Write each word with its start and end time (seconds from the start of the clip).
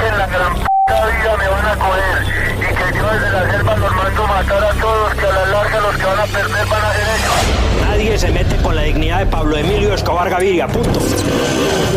en 0.00 0.18
la 0.18 0.26
gran 0.26 0.54
puta 0.54 1.06
vida 1.06 1.36
me 1.36 1.48
van 1.48 1.66
a 1.66 1.76
coger 1.76 2.44
y 2.56 2.74
que 2.74 2.98
yo 2.98 3.10
desde 3.10 3.30
la 3.30 3.50
selva 3.50 3.76
los 3.76 3.94
mando 3.94 4.26
matar 4.26 4.64
a 4.64 4.70
todos, 4.74 5.14
que 5.14 5.26
a 5.26 5.32
la 5.32 5.46
larga 5.46 5.80
los 5.80 5.96
que 5.96 6.04
van 6.04 6.20
a 6.20 6.26
perder 6.26 6.66
van 6.66 6.84
a 6.84 6.92
ser 6.92 7.02
ellos. 7.02 7.86
Nadie 7.88 8.18
se 8.18 8.30
mete 8.30 8.56
con 8.56 8.76
la 8.76 8.82
dignidad 8.82 9.18
de 9.20 9.26
Pablo 9.26 9.56
Emilio 9.56 9.94
Escobar 9.94 10.30
Gaviria, 10.30 10.66
punto. 10.66 11.00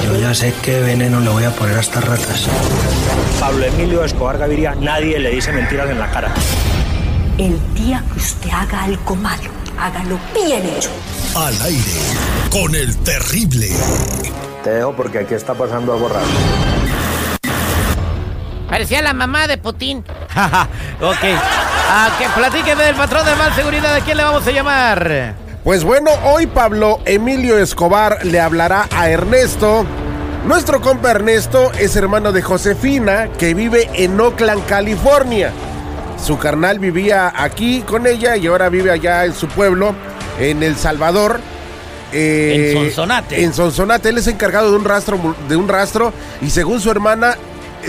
Yo 0.03 0.15
ya 0.19 0.33
sé 0.33 0.53
qué 0.61 0.79
veneno 0.81 1.19
le 1.19 1.29
voy 1.29 1.43
a 1.43 1.51
poner 1.51 1.77
a 1.77 1.79
estas 1.81 2.03
ratas. 2.03 2.47
Pablo 3.39 3.65
Emilio 3.65 4.03
Escobar 4.03 4.37
Gaviria, 4.37 4.75
nadie 4.75 5.19
le 5.19 5.31
dice 5.31 5.51
mentiras 5.51 5.89
en 5.89 5.99
la 5.99 6.09
cara. 6.09 6.31
El 7.37 7.59
día 7.75 8.03
que 8.11 8.19
usted 8.19 8.49
haga 8.49 8.83
algo 8.83 9.15
malo, 9.15 9.49
hágalo 9.79 10.19
bien 10.33 10.65
hecho. 10.65 10.89
Al 11.35 11.61
aire 11.61 11.91
con 12.49 12.73
el 12.73 12.97
terrible. 12.97 13.69
Te 14.63 14.71
dejo 14.71 14.93
porque 14.93 15.19
aquí 15.19 15.33
está 15.33 15.53
pasando 15.53 15.93
algo 15.93 16.09
raro. 16.09 16.25
Parecía 18.69 19.01
la 19.01 19.13
mamá 19.13 19.47
de 19.47 19.57
Putin. 19.57 19.99
ok. 21.01 21.23
Ah, 21.89 22.09
que 22.19 22.27
platíqueme 22.37 22.83
del 22.83 22.95
patrón 22.95 23.25
de 23.25 23.35
mal 23.35 23.53
seguridad. 23.53 23.95
¿A 23.95 24.01
quién 24.01 24.17
le 24.17 24.23
vamos 24.23 24.45
a 24.45 24.51
llamar? 24.51 25.35
Pues 25.63 25.83
bueno, 25.83 26.11
hoy 26.25 26.47
Pablo 26.47 26.99
Emilio 27.05 27.57
Escobar 27.57 28.25
le 28.25 28.39
hablará 28.39 28.87
a 28.95 29.09
Ernesto. 29.09 29.85
Nuestro 30.45 30.81
compa 30.81 31.11
Ernesto 31.11 31.71
es 31.73 31.95
hermano 31.95 32.31
de 32.31 32.41
Josefina, 32.41 33.29
que 33.37 33.53
vive 33.53 33.89
en 33.93 34.19
Oakland, 34.19 34.65
California. 34.65 35.51
Su 36.23 36.37
carnal 36.37 36.79
vivía 36.79 37.33
aquí 37.35 37.81
con 37.81 38.07
ella 38.07 38.37
y 38.37 38.47
ahora 38.47 38.69
vive 38.69 38.91
allá 38.91 39.25
en 39.25 39.33
su 39.33 39.47
pueblo, 39.47 39.93
en 40.39 40.63
El 40.63 40.77
Salvador. 40.77 41.39
Eh, 42.13 42.71
En 42.73 42.83
Sonsonate. 42.83 43.43
En 43.43 43.53
Sonsonate. 43.53 44.09
Él 44.09 44.17
es 44.17 44.27
encargado 44.27 44.71
de 44.71 44.77
un 44.77 44.85
rastro, 44.85 45.35
de 45.49 45.55
un 45.55 45.67
rastro 45.67 46.13
y 46.41 46.49
según 46.49 46.79
su 46.79 46.89
hermana 46.91 47.35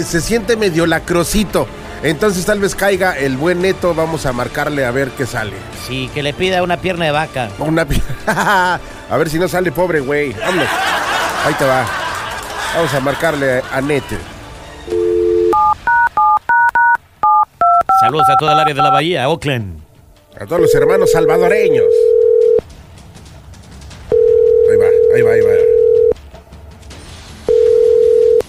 se 0.03 0.21
siente 0.21 0.57
medio 0.57 0.87
lacrosito. 0.87 1.67
Entonces 2.03 2.45
tal 2.47 2.61
vez 2.61 2.75
caiga 2.75 3.19
el 3.19 3.37
buen 3.37 3.61
neto. 3.63 3.95
Vamos 3.95 4.25
a 4.27 4.33
marcarle 4.33 4.85
a 4.85 4.91
ver 4.91 5.09
qué 5.11 5.27
sale. 5.27 5.55
Sí, 5.87 6.11
que 6.15 6.23
le 6.23 6.33
pida 6.33 6.63
una 6.63 6.77
pierna 6.77 7.05
de 7.07 7.11
vaca. 7.11 7.49
Una 7.59 7.85
pi- 7.85 8.03
a 8.27 8.79
ver 9.19 9.29
si 9.29 9.39
no 9.39 9.49
sale 9.49 9.73
pobre, 9.73 10.01
güey. 10.01 10.33
Vámonos. 10.33 10.69
Ahí 11.45 11.55
te 11.55 11.65
va. 11.65 11.85
Vamos 12.75 12.95
a 12.95 13.01
marcarle 13.01 13.63
a 13.73 13.81
Nete. 13.81 14.19
Saludos 18.01 18.29
a 18.29 18.37
toda 18.37 18.53
el 18.53 18.61
área 18.61 18.75
de 18.75 18.83
la 18.83 18.91
bahía, 18.91 19.29
Oakland. 19.29 19.81
A 20.41 20.47
todos 20.47 20.61
los 20.63 20.75
hermanos 20.75 21.11
salvadoreños. 21.11 21.85
Ahí 24.71 24.77
va, 24.77 24.87
ahí 25.17 25.23
va, 25.23 25.33
ahí 25.33 25.41
va. 25.41 25.51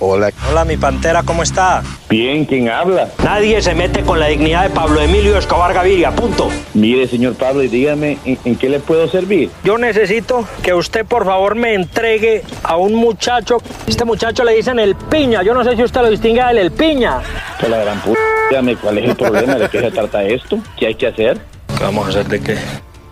Hola, 0.02 0.32
mi 0.66 0.78
pantera, 0.78 1.24
¿cómo 1.24 1.44
está? 1.44 1.84
Bien, 2.10 2.46
¿quién 2.46 2.70
habla? 2.70 3.10
Nadie 3.24 3.62
se 3.62 3.76
mete 3.76 4.02
con 4.02 4.18
la 4.20 4.28
dignidad 4.28 4.64
de 4.64 4.70
Pablo 4.70 5.02
Emilio 5.02 5.38
Escobar 5.38 5.74
Gaviria, 5.74 6.12
punto. 6.12 6.50
Mire, 6.74 7.06
señor 7.08 7.36
Pablo, 7.36 7.64
y 7.64 7.68
dígame, 7.68 8.18
¿en, 8.24 8.38
en 8.46 8.56
qué 8.56 8.70
le 8.70 8.80
puedo 8.80 9.10
servir? 9.10 9.50
Yo 9.64 9.78
necesito 9.78 10.48
que 10.64 10.74
usted 10.74 11.06
por 11.06 11.26
favor 11.26 11.56
me 11.56 11.74
entregue 11.74 12.44
a 12.64 12.78
un 12.78 12.96
muchacho. 12.96 13.58
Este 13.88 14.06
muchacho 14.06 14.44
le 14.46 14.54
dicen 14.56 14.80
el 14.80 14.96
piña. 14.96 15.44
Yo 15.44 15.54
no 15.54 15.64
sé 15.66 15.76
si 15.76 15.84
usted 15.84 16.02
lo 16.02 16.10
distingue 16.10 16.44
del 16.46 16.58
el 16.60 16.72
piña. 16.72 17.20
Que 17.60 17.68
la 17.68 17.80
gran 17.80 18.00
puta, 18.00 18.20
dígame 18.50 18.76
cuál 18.78 18.98
es 19.00 19.10
el 19.10 19.16
problema, 19.18 19.56
de 19.56 19.68
qué 19.70 19.82
se 19.82 19.92
trata 19.92 20.24
esto, 20.24 20.60
qué 20.78 20.88
hay 20.88 20.96
que 20.96 21.08
hacer. 21.08 21.38
¿Qué 21.78 21.84
vamos 21.84 22.06
a 22.06 22.10
hacer 22.10 22.26
de 22.28 22.40
qué? 22.42 22.56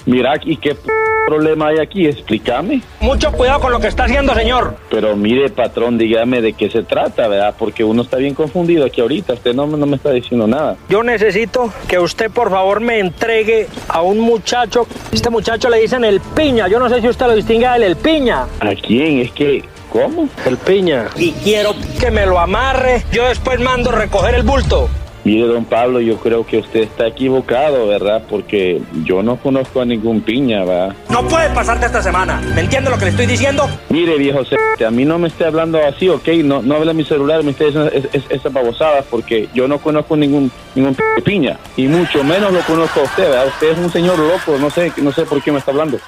Mira, 0.05 0.35
¿y 0.45 0.55
qué 0.55 0.73
p- 0.73 0.89
problema 1.27 1.67
hay 1.67 1.79
aquí? 1.79 2.07
Explícame. 2.07 2.81
Mucho 3.01 3.33
cuidado 3.33 3.59
con 3.59 3.71
lo 3.73 3.81
que 3.81 3.88
está 3.88 4.05
haciendo, 4.05 4.33
señor. 4.33 4.77
Pero 4.89 5.15
mire, 5.17 5.49
patrón, 5.49 5.97
dígame 5.97 6.41
de 6.41 6.53
qué 6.53 6.69
se 6.69 6.83
trata, 6.83 7.27
¿verdad? 7.27 7.53
Porque 7.59 7.83
uno 7.83 8.03
está 8.03 8.15
bien 8.15 8.33
confundido 8.33 8.85
aquí 8.85 9.01
ahorita, 9.01 9.33
usted 9.33 9.53
no, 9.53 9.67
no 9.67 9.85
me 9.85 9.97
está 9.97 10.11
diciendo 10.11 10.47
nada. 10.47 10.77
Yo 10.88 11.03
necesito 11.03 11.73
que 11.89 11.99
usted 11.99 12.31
por 12.31 12.49
favor 12.49 12.79
me 12.79 12.99
entregue 12.99 13.67
a 13.89 14.01
un 14.01 14.19
muchacho. 14.19 14.88
Este 15.11 15.29
muchacho 15.29 15.69
le 15.69 15.81
dicen 15.81 16.05
el 16.05 16.21
piña. 16.21 16.69
Yo 16.69 16.79
no 16.79 16.88
sé 16.88 17.01
si 17.01 17.09
usted 17.09 17.25
lo 17.27 17.35
distingue 17.35 17.67
del 17.67 17.83
el 17.83 17.95
piña. 17.97 18.45
¿A 18.61 18.73
quién? 18.75 19.19
Es 19.19 19.31
que, 19.31 19.65
¿cómo? 19.91 20.29
El 20.45 20.55
piña. 20.57 21.07
Y 21.17 21.33
quiero 21.33 21.73
que 21.99 22.09
me 22.09 22.25
lo 22.25 22.39
amarre. 22.39 23.03
Yo 23.11 23.27
después 23.27 23.59
mando 23.59 23.91
recoger 23.91 24.35
el 24.35 24.44
bulto. 24.44 24.89
Mire, 25.27 25.45
don 25.45 25.65
Pablo, 25.65 25.99
yo 25.99 26.15
creo 26.15 26.45
que 26.45 26.59
usted 26.59 26.83
está 26.83 27.07
equivocado, 27.07 27.85
¿verdad? 27.85 28.23
Porque 28.29 28.81
yo 29.03 29.21
no 29.21 29.35
conozco 29.35 29.81
a 29.81 29.85
ningún 29.85 30.21
piña, 30.21 30.63
¿verdad? 30.63 30.95
No 31.09 31.27
puede 31.27 31.49
pasarte 31.49 31.85
esta 31.88 32.01
semana. 32.01 32.41
¿Me 32.55 32.61
entiende 32.61 32.89
lo 32.89 32.97
que 32.97 33.03
le 33.03 33.11
estoy 33.11 33.25
diciendo? 33.25 33.67
Mire, 33.89 34.17
viejo, 34.17 34.39
a 34.88 34.89
mí 34.89 35.03
no 35.03 35.19
me 35.19 35.27
esté 35.27 35.43
hablando 35.43 35.79
así, 35.85 36.07
¿ok? 36.07 36.29
No, 36.45 36.61
no 36.61 36.75
hable 36.75 36.93
mi 36.93 37.03
celular, 37.03 37.43
me 37.43 37.51
esté 37.51 37.65
diciendo 37.65 37.91
es- 37.91 38.07
es- 38.13 38.23
esas 38.29 38.53
babosadas, 38.53 39.03
porque 39.09 39.49
yo 39.53 39.67
no 39.67 39.79
conozco 39.79 40.15
ningún 40.15 40.49
ningún 40.75 40.95
piña, 41.25 41.57
y 41.75 41.88
mucho 41.88 42.23
menos 42.23 42.53
lo 42.53 42.61
conozco 42.61 43.01
a 43.01 43.03
usted, 43.03 43.23
¿verdad? 43.29 43.47
Usted 43.47 43.71
es 43.71 43.77
un 43.79 43.91
señor 43.91 44.17
loco, 44.17 44.57
no 44.57 44.69
sé, 44.69 44.94
no 44.95 45.11
sé 45.11 45.25
por 45.25 45.44
qué 45.44 45.51
me 45.51 45.59
está 45.59 45.71
hablando. 45.71 45.99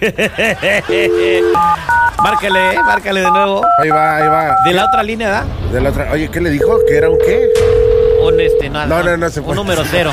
Márcale, 2.22 2.78
márcale 2.84 3.20
de 3.20 3.30
nuevo. 3.30 3.62
Ahí 3.78 3.90
va, 3.90 4.16
ahí 4.16 4.28
va. 4.28 4.56
De 4.64 4.72
la 4.72 4.86
otra 4.86 5.02
línea, 5.02 5.30
¿da? 5.30 5.44
De 5.72 5.80
la 5.80 5.90
otra. 5.90 6.08
Oye, 6.12 6.28
¿qué 6.30 6.40
le 6.40 6.50
dijo? 6.50 6.78
¿Que 6.86 6.96
era 6.96 7.08
un 7.10 7.18
qué? 7.18 7.48
Un 8.24 8.40
este, 8.40 8.68
no, 8.70 8.86
No, 8.86 9.02
no, 9.02 9.16
no 9.16 9.30
se 9.30 9.40
Un 9.40 9.46
puede. 9.46 9.56
número 9.56 9.82
cero. 9.90 10.10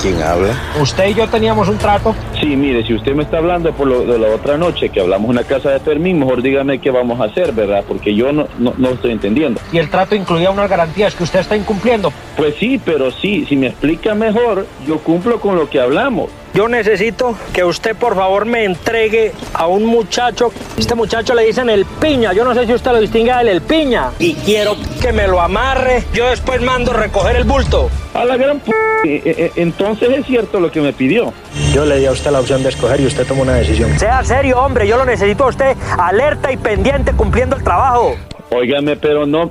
¿Quién 0.00 0.20
habla? 0.20 0.52
Usted 0.80 1.08
y 1.10 1.14
yo 1.14 1.28
teníamos 1.28 1.68
un 1.68 1.78
trato. 1.78 2.12
Sí, 2.40 2.56
mire, 2.56 2.84
si 2.84 2.92
usted 2.94 3.14
me 3.14 3.22
está 3.22 3.38
hablando 3.38 3.72
por 3.72 3.86
lo 3.86 4.00
de 4.04 4.18
la 4.18 4.34
otra 4.34 4.56
noche 4.58 4.88
que 4.88 5.00
hablamos 5.00 5.26
en 5.26 5.30
una 5.38 5.44
casa 5.44 5.70
de 5.70 5.78
Fermín, 5.78 6.18
mejor 6.18 6.42
dígame 6.42 6.80
qué 6.80 6.90
vamos 6.90 7.20
a 7.20 7.24
hacer, 7.24 7.52
¿verdad? 7.52 7.84
Porque 7.86 8.12
yo 8.12 8.32
no, 8.32 8.48
no, 8.58 8.74
no 8.78 8.88
estoy 8.90 9.12
entendiendo. 9.12 9.60
Y 9.70 9.78
el 9.78 9.88
trato 9.90 10.16
incluía 10.16 10.50
unas 10.50 10.68
garantías 10.68 11.14
que 11.14 11.22
usted 11.22 11.38
está 11.38 11.54
incumpliendo. 11.56 12.12
Pues 12.36 12.56
sí, 12.58 12.80
pero 12.84 13.12
sí, 13.12 13.46
si 13.48 13.54
me 13.54 13.68
explica 13.68 14.16
mejor, 14.16 14.66
yo 14.88 14.98
cumplo 14.98 15.38
con 15.40 15.54
lo 15.54 15.70
que 15.70 15.78
hablamos. 15.80 16.30
Yo 16.54 16.68
necesito 16.68 17.34
que 17.52 17.64
usted 17.64 17.96
por 17.96 18.14
favor 18.14 18.44
me 18.44 18.64
entregue 18.64 19.32
a 19.54 19.66
un 19.66 19.86
muchacho. 19.86 20.52
Este 20.76 20.94
muchacho 20.94 21.34
le 21.34 21.44
dicen 21.44 21.70
el 21.70 21.86
piña. 21.86 22.32
Yo 22.34 22.44
no 22.44 22.54
sé 22.54 22.66
si 22.66 22.74
usted 22.74 22.90
lo 22.92 23.00
distingue 23.00 23.32
del 23.32 23.48
el 23.48 23.62
piña. 23.62 24.10
Y 24.18 24.34
quiero 24.34 24.76
que 25.00 25.12
me 25.12 25.26
lo 25.26 25.40
amarre. 25.40 26.04
Yo 26.12 26.28
después 26.28 26.60
mando 26.60 26.92
recoger 26.92 27.36
el 27.36 27.44
bulto. 27.44 27.88
A 28.12 28.24
la 28.26 28.36
gran 28.36 28.60
p... 28.60 28.70
eh, 29.04 29.22
eh, 29.24 29.52
Entonces 29.56 30.10
es 30.10 30.26
cierto 30.26 30.60
lo 30.60 30.70
que 30.70 30.82
me 30.82 30.92
pidió. 30.92 31.32
Yo 31.72 31.86
le 31.86 31.96
di 31.98 32.04
a 32.06 32.10
usted 32.12 32.30
la 32.30 32.40
opción 32.40 32.62
de 32.62 32.68
escoger 32.68 33.00
y 33.00 33.06
usted 33.06 33.26
tomó 33.26 33.42
una 33.42 33.54
decisión. 33.54 33.98
Sea 33.98 34.22
serio, 34.22 34.60
hombre. 34.60 34.86
Yo 34.86 34.98
lo 34.98 35.06
necesito 35.06 35.44
a 35.44 35.48
usted 35.48 35.74
alerta 35.98 36.52
y 36.52 36.58
pendiente 36.58 37.12
cumpliendo 37.12 37.56
el 37.56 37.64
trabajo. 37.64 38.14
Óigame, 38.50 38.96
pero 38.96 39.24
no... 39.24 39.50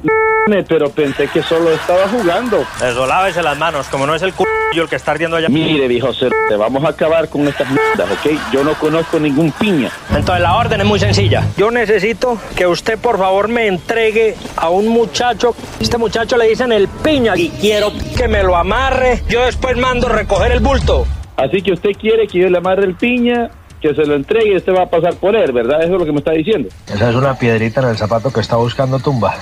Pero 0.68 0.90
pensé 0.90 1.28
que 1.28 1.41
solo 1.44 1.72
estaba 1.72 2.07
jugando. 2.07 2.66
Eso, 2.84 3.06
lávese 3.06 3.41
las 3.41 3.57
manos. 3.57 3.88
Como 3.88 4.06
no 4.06 4.16
es 4.16 4.22
el 4.22 4.34
culo 4.34 4.50
el 4.79 4.88
que 4.88 4.96
está 4.96 5.12
ardiendo 5.12 5.38
allá. 5.38 5.50
Mire, 5.50 5.88
viejo, 5.88 6.12
te 6.13 6.56
vamos 6.56 6.84
a 6.85 6.90
acabar 6.90 7.28
con 7.28 7.47
estas 7.47 7.68
mierdas, 7.69 8.09
¿ok? 8.09 8.53
Yo 8.53 8.63
no 8.63 8.74
conozco 8.75 9.19
ningún 9.19 9.52
piña. 9.52 9.91
Entonces 10.09 10.41
la 10.41 10.56
orden 10.56 10.79
es 10.79 10.88
muy 10.88 11.00
sencilla. 11.00 11.46
Yo 11.57 11.72
necesito 11.72 12.38
que 12.56 12.68
usted 12.68 12.97
por 12.97 13.18
favor 13.18 13.50
me 13.50 13.68
entregue 13.68 14.35
a 14.56 14.69
un 14.69 14.88
muchacho. 14.88 15.56
Este 15.79 15.97
muchacho 15.97 16.38
le 16.38 16.47
dicen 16.47 16.72
el 16.72 16.88
piña. 16.88 17.35
Y 17.35 17.50
quiero 17.50 17.91
que 18.16 18.28
me 18.28 18.44
lo 18.44 18.56
amarre. 18.56 19.23
Yo 19.28 19.46
después 19.46 19.78
mando 19.78 20.08
recoger 20.08 20.53
el 20.53 20.62
bulto. 20.62 21.06
Así 21.35 21.62
que 21.62 21.73
usted 21.73 21.91
quiere 22.00 22.28
que 22.28 22.40
yo 22.40 22.50
le 22.50 22.58
amarre 22.58 22.85
el 22.85 22.96
piña, 22.96 23.49
que 23.82 23.94
se 23.96 24.05
lo 24.05 24.16
entregue 24.16 24.53
y 24.53 24.58
usted 24.58 24.73
va 24.73 24.84
a 24.84 24.90
pasar 24.90 25.16
por 25.16 25.35
él, 25.35 25.52
¿verdad? 25.52 25.82
Eso 25.82 25.94
es 25.94 25.99
lo 25.99 26.05
que 26.05 26.11
me 26.11 26.20
está 26.20 26.32
diciendo. 26.32 26.70
Esa 26.87 27.09
es 27.09 27.16
una 27.16 27.37
piedrita 27.37 27.82
en 27.82 27.90
el 27.90 27.97
zapato 27.97 28.32
que 28.32 28.40
está 28.40 28.58
buscando 28.58 28.99
tumba. 28.99 29.35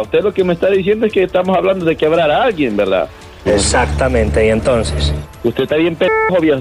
Usted 0.00 0.22
lo 0.22 0.32
que 0.32 0.44
me 0.44 0.54
está 0.54 0.68
diciendo 0.68 1.06
es 1.06 1.12
que 1.12 1.22
estamos 1.22 1.56
hablando 1.56 1.84
de 1.84 1.96
quebrar 1.96 2.30
a 2.30 2.44
alguien, 2.44 2.76
¿verdad? 2.76 3.08
Exactamente, 3.44 4.46
y 4.46 4.48
entonces. 4.48 5.12
Usted 5.42 5.64
está 5.64 5.76
bien 5.76 5.94
pendejo, 5.94 6.40
viejo. 6.40 6.60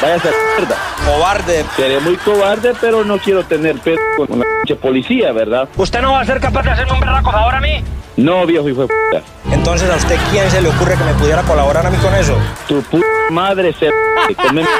Váyase 0.00 0.28
a 0.28 0.30
la 0.30 0.38
mierda. 0.56 0.76
Cobarde. 1.04 1.64
Seré 1.76 2.00
muy 2.00 2.16
cobarde, 2.16 2.72
pero 2.80 3.04
no 3.04 3.18
quiero 3.18 3.44
tener 3.44 3.76
pedo 3.78 3.98
con 4.16 4.32
una 4.32 4.44
pinche 4.64 4.76
policía, 4.76 5.32
¿verdad? 5.32 5.68
¿Usted 5.76 6.00
no 6.00 6.12
va 6.12 6.20
a 6.20 6.24
ser 6.24 6.40
capaz 6.40 6.62
de 6.62 6.70
hacerme 6.70 6.92
un 6.92 7.00
berraco 7.00 7.30
favor 7.30 7.54
a 7.54 7.60
mí? 7.60 7.84
No, 8.16 8.46
viejo 8.46 8.66
hijo 8.68 8.82
de 8.82 8.88
puta. 8.88 9.22
Entonces, 9.52 9.90
¿a 9.90 9.96
usted 9.96 10.16
quién 10.30 10.50
se 10.50 10.62
le 10.62 10.70
ocurre 10.70 10.96
que 10.96 11.04
me 11.04 11.14
pudiera 11.14 11.42
colaborar 11.42 11.86
a 11.86 11.90
mí 11.90 11.98
con 11.98 12.14
eso? 12.14 12.34
Tu 12.66 12.80
puta 12.82 13.06
madre 13.30 13.74
se 13.74 13.90
come. 14.34 14.64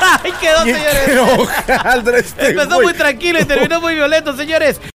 ¡Ay, 0.00 0.32
quedó, 0.40 0.62
señores! 0.62 1.04
¡Qué 1.06 1.18
hojaldra 1.18 2.18
este 2.18 2.50
Empezó 2.50 2.80
muy 2.80 2.94
tranquilo 2.94 3.40
y 3.40 3.44
terminó 3.44 3.80
muy 3.80 3.94
violento, 3.94 4.36
señores. 4.36 4.80